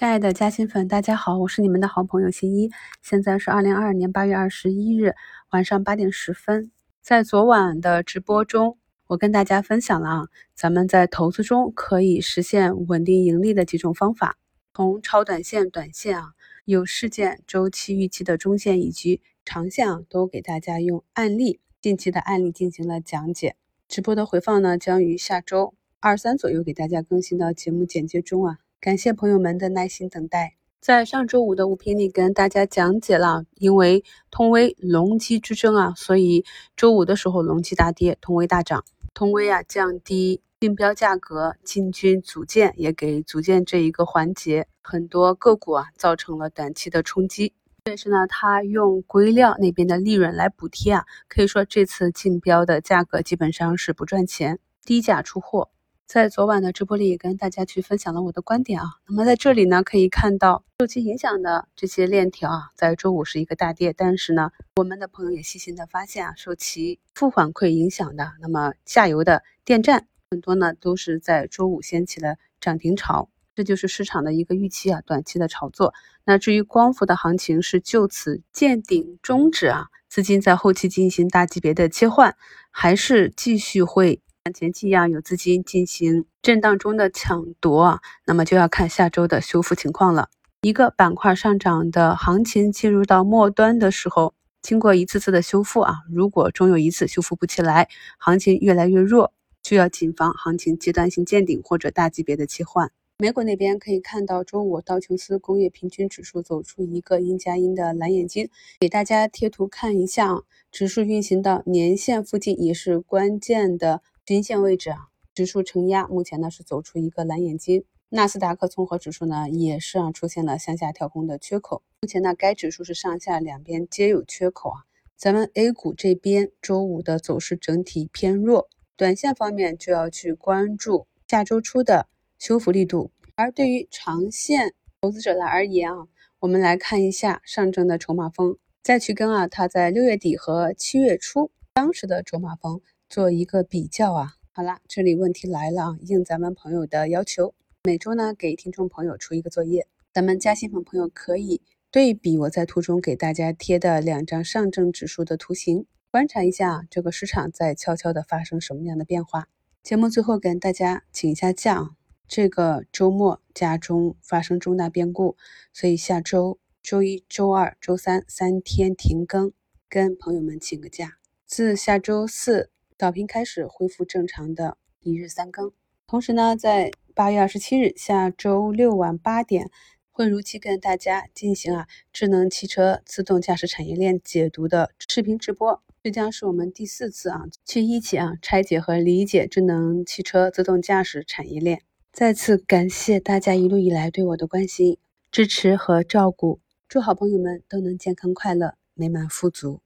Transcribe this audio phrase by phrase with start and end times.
[0.00, 2.70] 亲爱的嘉兴粉，大家好，我是你们的好朋友新一。
[3.02, 5.12] 现在是二零二二年八月二十一日
[5.50, 6.70] 晚上八点十分。
[7.02, 8.78] 在昨晚的直播中，
[9.08, 14.38] 我跟大家分享了啊，咱们在投资中可以实现稳定盈利的几种方法。
[14.72, 16.30] 从超短线、短线啊，
[16.64, 23.54] 有事件周期预期的中线以及长线啊，都给大家用案例、近期的案例进行了讲解。
[23.86, 28.60] 直播的回放呢，将于下周二三左右给大家更新到节目简介中啊。
[28.82, 30.56] 感谢朋友们的耐心等待。
[30.80, 36.46] 在上周五的五评里跟大家讲解了，因为通威隆基之争啊，所以
[36.78, 38.82] 周五的时候隆基大跌，通威大涨。
[39.12, 47.52] 通威啊降低竞标价格，进军组件，也给组件这一个环节很多个股啊造成了短期的冲击。
[47.84, 55.68] 但是呢，它用硅料那边的利润来补贴啊，可以说这次竞标的价格基本上是不赚钱，低价出货。
[56.12, 58.86] 在昨晚的直播里也跟大家去分享了我的观点啊。
[59.06, 75.94] 那么在这里呢，可以看到受其影响的这些链条啊，在周五是一个大跌，但是呢，我们的朋友也细心的发现啊，受其负反馈影响的，那么下游的电站很多呢都是在周五掀起了涨停潮，这就是市场的一个预期啊，短期的炒作。
[76.24, 82.34] 那至于光伏的行情是就此见顶终止啊，资金在后期进行大级别的切换，
[82.72, 84.20] 还是继续会？
[84.54, 90.30] 前期一样有资金进行震荡中的抢夺啊，那么就要看下周的修复情况了。
[90.62, 94.32] 一个板块上涨的行情进入到末端的时候，
[94.62, 97.88] 经过一次次的修复啊，如果终有一次修复不起来，
[98.18, 102.90] 行情越来越弱，就要谨防行情阶段性见顶或者大级别的切换。
[103.18, 108.48] 美股那边可以看到，周五道琼斯工业平均指数走出一个阴加阴的蓝眼睛，
[108.80, 110.40] 给大家贴图看一下，
[110.72, 114.00] 指数运行到年线附近也是关键的。
[114.30, 117.82] 均线位置啊，指数承压，目前呢是走出一个蓝眼睛。
[118.10, 124.76] 纳斯达克综合指数呢也是啊出现了向下跳空的缺口，目前呢该指数是上下两边皆有缺口啊。
[125.16, 132.06] 咱们 A 股这边周五的走势整体偏弱，短线方面就要去关注下周初的
[132.38, 133.10] 修复力度。
[133.34, 136.06] 而对于长线投资者来而言啊，
[136.38, 142.80] 我们来看一下上证的筹码峰，再去跟啊它在六月底和七月初当时的筹码峰。
[143.10, 151.60] 做一个比较啊，好啦，这里问题来了啊，应咱们朋友的要求，每周呢给听众朋友出一个作业，咱们加新粉朋友可以
[151.90, 159.48] 对比我在图中给大家贴的两张上证指数的图形，观察一下这个市场在悄悄的发生什么样的变化。
[159.82, 161.96] 节目最后跟大家请一下假，
[162.28, 165.36] 这个周末家中发生重大变故，
[165.72, 169.50] 所以下周周一周二周三三天停更，
[169.88, 172.70] 跟朋友们请个假，自下周四。
[173.00, 175.72] 早评开始恢复正常的一日三更，
[176.06, 179.70] 同时呢，在八月二十七日下周六晚八点，
[180.10, 185.82] 会如期跟大家进行啊智能汽车自动驾驶产业链解读的视频直播。
[186.02, 191.80] 这将是我们第四次啊去一起啊拆解和理解智能汽车自动驾驶产业链。
[192.12, 194.98] 再次感谢大家一路以来对我的关心、
[195.32, 199.80] 支持和照顾，祝好朋友们都能健康快乐、美满富足。